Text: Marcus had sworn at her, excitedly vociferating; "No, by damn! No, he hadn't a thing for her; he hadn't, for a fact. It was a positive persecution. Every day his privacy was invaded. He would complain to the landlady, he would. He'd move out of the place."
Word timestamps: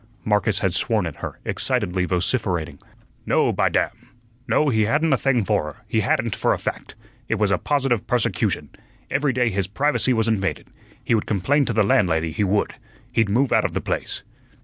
Marcus 0.25 0.57
had 0.57 0.73
sworn 0.73 1.05
at 1.05 1.17
her, 1.17 1.37
excitedly 1.45 2.05
vociferating; 2.05 2.79
"No, 3.27 3.51
by 3.53 3.69
damn! 3.69 4.09
No, 4.47 4.69
he 4.69 4.85
hadn't 4.85 5.13
a 5.13 5.15
thing 5.17 5.45
for 5.45 5.63
her; 5.63 5.75
he 5.87 5.99
hadn't, 5.99 6.35
for 6.35 6.53
a 6.53 6.57
fact. 6.57 6.95
It 7.29 7.35
was 7.35 7.51
a 7.51 7.59
positive 7.59 8.07
persecution. 8.07 8.71
Every 9.11 9.31
day 9.31 9.51
his 9.51 9.67
privacy 9.67 10.11
was 10.11 10.27
invaded. 10.27 10.69
He 11.03 11.13
would 11.13 11.27
complain 11.27 11.65
to 11.65 11.73
the 11.73 11.83
landlady, 11.83 12.31
he 12.31 12.43
would. 12.43 12.73
He'd 13.11 13.29
move 13.29 13.53
out 13.53 13.63
of 13.63 13.73
the 13.75 13.79
place." 13.81 14.23